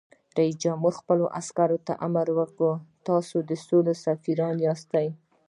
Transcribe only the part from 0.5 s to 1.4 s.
جمهور خپلو